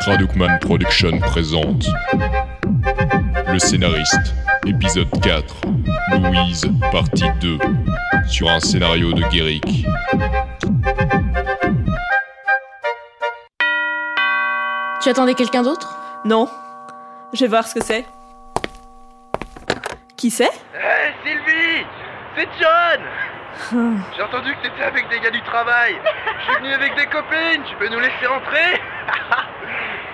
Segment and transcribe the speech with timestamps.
[0.00, 1.84] Traduckman Production présente
[3.48, 4.34] Le scénariste,
[4.66, 5.54] épisode 4,
[6.22, 7.58] Louise, partie 2,
[8.26, 9.84] sur un scénario de Guéric.
[15.02, 15.94] Tu attendais quelqu'un d'autre?
[16.24, 16.48] Non.
[17.34, 18.06] Je vais voir ce que c'est.
[20.16, 20.44] Qui c'est?
[20.74, 21.86] Hé Sylvie
[22.36, 25.94] C'est John J'ai entendu que t'étais avec des gars du travail.
[26.38, 28.80] Je suis venu avec des copines, tu peux nous laisser entrer?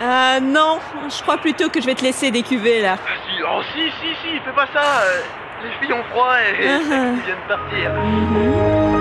[0.00, 0.78] Euh, non.
[1.08, 2.96] Je crois plutôt que je vais te laisser décuver là.
[2.98, 5.22] Ah, si, Oh si, si, si, fais pas ça euh,
[5.62, 7.16] Les filles ont froid et, et Uh-huh.
[7.16, 9.00] ils viennent partir.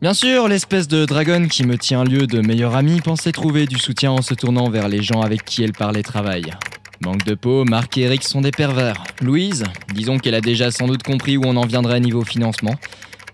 [0.00, 3.78] Bien sûr, l'espèce de dragonne qui me tient lieu de meilleure amie pensait trouver du
[3.78, 6.52] soutien en se tournant vers les gens avec qui elle parlait travail.
[7.00, 9.02] Manque de peau, Marc et Eric sont des pervers.
[9.22, 12.74] Louise, disons qu'elle a déjà sans doute compris où on en viendrait niveau financement.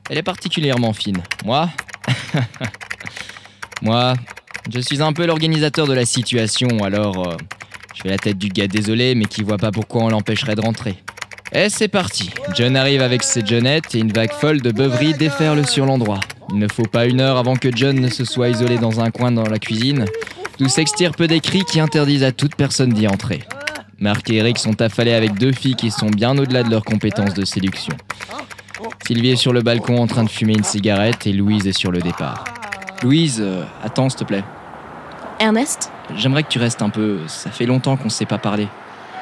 [0.08, 1.22] Elle est particulièrement fine.
[1.44, 1.68] Moi?
[3.82, 4.14] Moi,
[4.72, 7.36] je suis un peu l'organisateur de la situation, alors euh,
[7.94, 10.60] je fais la tête du gars désolé, mais qui voit pas pourquoi on l'empêcherait de
[10.60, 10.96] rentrer.
[11.52, 12.30] Et c'est parti.
[12.54, 16.20] John arrive avec ses Johnettes et une vague folle de beuverie déferle sur l'endroit.
[16.50, 19.10] Il ne faut pas une heure avant que John ne se soit isolé dans un
[19.10, 20.04] coin dans la cuisine,
[20.58, 23.40] d'où s'extirpent des cris qui interdisent à toute personne d'y entrer.
[23.98, 27.34] Marc et Eric sont affalés avec deux filles qui sont bien au-delà de leurs compétences
[27.34, 27.94] de séduction.
[29.06, 31.90] Sylvie est sur le balcon en train de fumer une cigarette et Louise est sur
[31.90, 32.44] le départ.
[33.02, 34.44] Louise, euh, attends s'il te plaît.
[35.40, 35.90] Ernest?
[36.16, 38.68] J'aimerais que tu restes un peu, ça fait longtemps qu'on ne s'est pas parlé.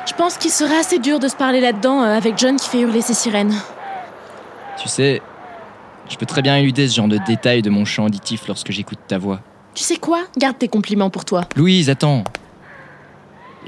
[0.06, 2.80] Je pense qu'il serait assez dur de se parler là-dedans euh, avec John qui fait
[2.80, 3.54] hurler ses sirènes.
[4.80, 5.22] Tu sais,
[6.08, 8.98] je peux très bien éluder ce genre de détails de mon chant auditif lorsque j'écoute
[9.06, 9.40] ta voix.
[9.74, 10.20] Tu sais quoi?
[10.36, 11.42] Garde tes compliments pour toi.
[11.56, 12.24] Louise, attends.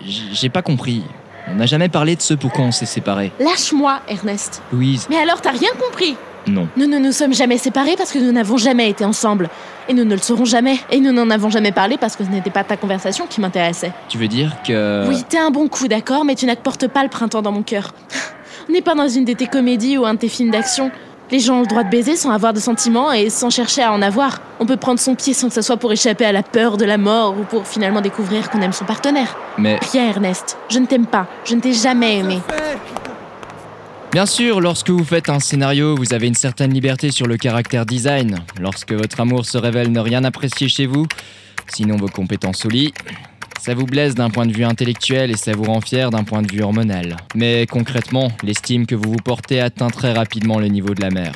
[0.03, 1.05] J'ai pas compris.
[1.49, 3.33] On n'a jamais parlé de ce pourquoi on s'est séparés.
[3.39, 4.63] Lâche-moi, Ernest.
[4.73, 6.17] Louise, Mais alors, t'as rien compris?
[6.47, 6.69] Non.
[6.77, 9.49] Nous ne nous sommes jamais séparés parce que nous n'avons jamais été ensemble.
[9.89, 10.79] Et nous ne le serons jamais.
[10.91, 13.93] Et nous n'en avons jamais parlé parce que ce n'était pas ta conversation qui m'intéressait.
[14.09, 15.07] Tu veux dire que...
[15.09, 17.93] Oui, t'es un bon coup, d'accord, mais tu n'apportes pas le printemps dans mon cœur.
[18.69, 20.91] On n'est pas dans une de tes comédies ou un de tes films d'action.
[21.31, 23.93] Les gens ont le droit de baiser sans avoir de sentiments et sans chercher à
[23.93, 24.41] en avoir.
[24.59, 26.85] On peut prendre son pied sans que ça soit pour échapper à la peur de
[26.85, 29.37] la mort ou pour finalement découvrir qu'on aime son partenaire.
[29.57, 30.59] Mais Rien, Ernest.
[30.69, 31.27] Je ne t'aime pas.
[31.45, 32.41] Je ne t'ai jamais aimé.
[34.13, 37.87] Bien sûr, lorsque vous faites un scénario, vous avez une certaine liberté sur le caractère
[37.87, 38.41] design.
[38.61, 41.07] Lorsque votre amour se révèle ne rien apprécier chez vous,
[41.69, 42.93] sinon vos compétences au lit,
[43.61, 46.43] ça vous blesse d'un point de vue intellectuel et ça vous rend fier d'un point
[46.43, 47.17] de vue hormonal.
[47.35, 51.33] Mais concrètement, l'estime que vous vous portez atteint très rapidement le niveau de la mer.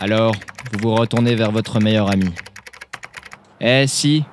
[0.00, 0.34] Alors,
[0.72, 2.30] vous vous retournez vers votre meilleur ami.
[3.60, 4.24] Eh si,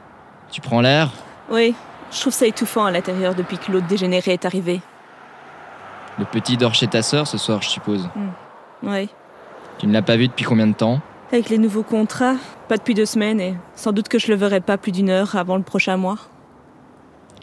[0.51, 1.11] tu prends l'air?
[1.49, 1.73] Oui.
[2.11, 4.79] Je trouve ça étouffant à l'intérieur depuis que l'autre dégénéré est arrivé.
[6.17, 8.09] Le petit dort chez ta sœur ce soir, je suppose.
[8.83, 9.09] Oui.
[9.79, 11.01] Tu ne l'as pas vu depuis combien de temps?
[11.31, 12.35] Avec les nouveaux contrats,
[12.69, 15.35] pas depuis deux semaines et sans doute que je le verrai pas plus d'une heure
[15.35, 16.17] avant le prochain mois.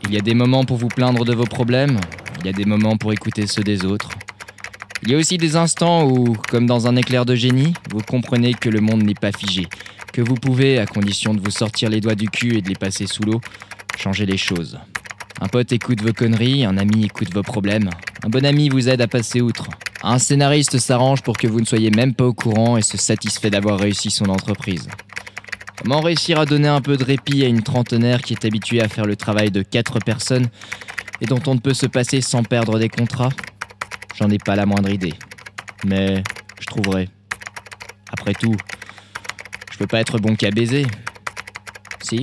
[0.05, 2.01] Il y a des moments pour vous plaindre de vos problèmes,
[2.41, 4.09] il y a des moments pour écouter ceux des autres.
[5.03, 8.55] Il y a aussi des instants où, comme dans un éclair de génie, vous comprenez
[8.55, 9.67] que le monde n'est pas figé,
[10.13, 12.77] que vous pouvez, à condition de vous sortir les doigts du cul et de les
[12.77, 13.41] passer sous l'eau,
[13.99, 14.79] changer les choses.
[15.41, 17.91] Un pote écoute vos conneries, un ami écoute vos problèmes,
[18.25, 19.69] un bon ami vous aide à passer outre.
[20.05, 23.51] Un scénariste s'arrange pour que vous ne soyez même pas au courant et se satisfait
[23.51, 24.89] d'avoir réussi son entreprise.
[25.77, 28.89] Comment réussir à donner un peu de répit à une trentenaire qui est habituée à
[28.89, 30.47] faire le travail de quatre personnes
[31.21, 33.31] et dont on ne peut se passer sans perdre des contrats?
[34.17, 35.15] J'en ai pas la moindre idée.
[35.85, 36.23] Mais
[36.61, 37.09] je trouverai.
[38.13, 38.55] Après tout,
[39.73, 40.87] je peux pas être bon qu'à baiser.
[42.01, 42.21] Si?